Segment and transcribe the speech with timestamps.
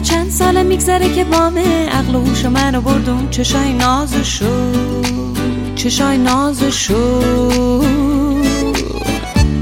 [0.00, 4.72] چند سال میگذره که بامه عقل و هوش منو بردون چشای نازشو.
[5.76, 7.20] چشای نازشو.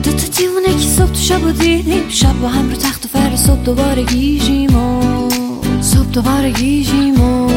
[0.02, 3.36] دو تا دیوونه که صبح تو شب دیدیم شب با هم رو تخت و فر
[3.36, 5.02] صبح دوباره گیجیم و
[5.80, 7.48] صبح دوباره گیجیم و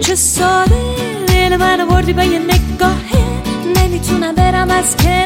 [0.00, 0.94] چه ساده
[1.26, 3.42] دل منو بردی با یه نگاهه
[3.76, 5.23] نمی‌تونم برم از کنارت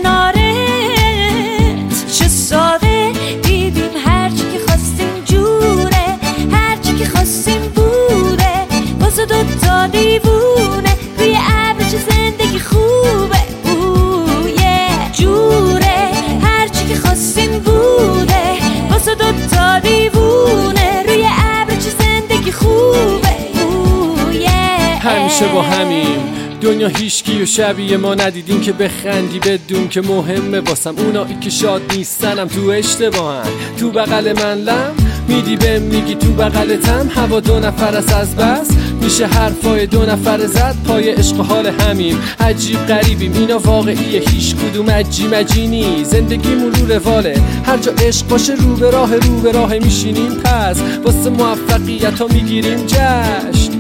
[25.19, 26.35] همیشه با همیم.
[26.61, 30.61] دنیا هیچکی و شبیه ما ندیدیم که بخندی بدون که مهمه.
[30.61, 33.49] واسم اونایی که شاد نیستنم تو اشتباهن.
[33.79, 34.95] تو بغل من لم
[35.29, 38.69] میدی به میگی تو بغلتم هوا دو نفر است از بس.
[39.03, 42.19] میشه حرفای دو نفر زد پای عشق حال همیم.
[42.41, 44.21] عجیب غریبیم اینا واقعیه.
[44.21, 47.41] هیچ کدوم عجی مجینی زندگیمون رو رواله.
[47.67, 50.35] هر جا عشق باشه رو به راه رو به راه میشینیم.
[50.35, 53.79] پس واسه موفقیت ها می‌گیریم جشن.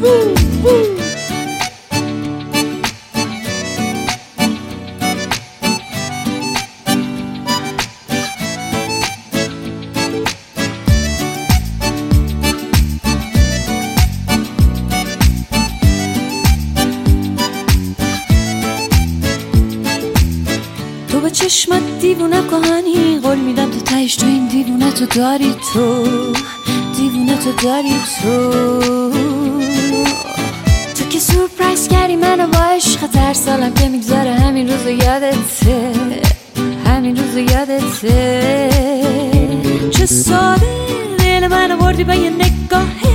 [21.28, 26.04] به چشمت دیوونه کهانی قول میدم تو تهش تو این دیوونه تو داری تو.
[26.96, 28.50] دیوونه تو داری تو.
[30.94, 35.92] تو که سورپرایز کردی منو با عشق هر سالم که میگذره همین روز یادته.
[36.86, 38.70] همین روز یادته.
[39.90, 40.66] چه ساده
[41.18, 43.12] دل منو بردی با یه نگاهه.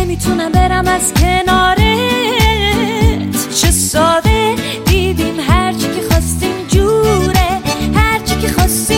[0.00, 1.83] نمی‌تونم برم از کنارت
[8.54, 8.93] crosser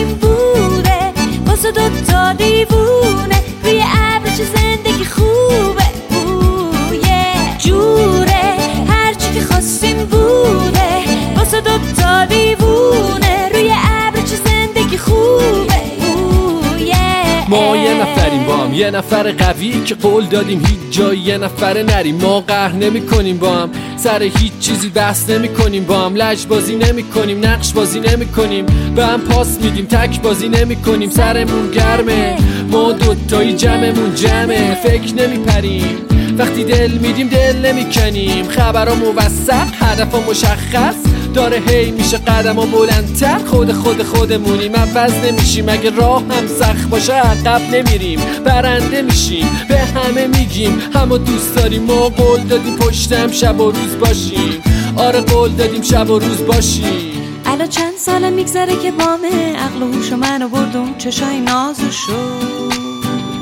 [17.49, 18.73] ما یه نفریم با هم.
[18.73, 22.15] یه نفر قوی که قول دادیم هیچ جای یه نفر نریم.
[22.15, 23.69] ما قهر نمی کنیم با هم.
[23.97, 26.15] سر هیچ چیزی بحث نمی کنیم با هم.
[26.15, 28.65] لج بازی نمی کنیم نقش بازی نمی کنیم
[28.95, 29.85] به هم پاس میدیم.
[29.85, 32.37] تک بازی نمی کنیم سرمون گرمه.
[32.71, 34.75] ما دوتایی جمعمون جمعه.
[34.75, 40.95] فکر نمی پریم وقتی دل میدیم دل نمی کنیم خبرها موثق هدف مشخص.
[41.33, 43.37] داره هی میشه قدم بلندتر.
[43.37, 45.69] خود خود خودمونیم عوض نمیشیم.
[45.69, 48.19] اگه راه هم سخت باشه عقب نمیریم.
[48.45, 50.81] برنده میشیم به همه میگیم.
[50.93, 54.61] همه دوست داریم ما قول دادیم پشتم شب و روز باشیم.
[54.95, 57.07] آره قول دادیم شب و روز باشیم.
[57.45, 62.13] الان چند سال میگذره که بامه عقل و هوش منو بردون چشای نازشو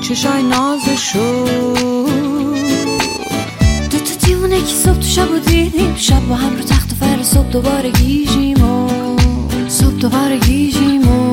[0.02, 1.46] چشای نازشو
[4.66, 7.92] که صبح تو شب و دیدیم شب با هم رو تخت و فر صبح دوباره
[7.92, 8.90] گیجیم و
[9.68, 11.25] صبح دوباره گیجیم و